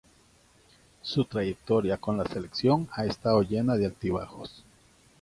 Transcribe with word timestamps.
Su 1.03 1.25
trayectoria 1.25 1.95
con 1.97 2.17
la 2.17 2.25
selección 2.25 2.89
ha 2.91 3.05
estado 3.05 3.43
llena 3.43 3.75
de 3.75 3.85
altibajos. 3.85 4.63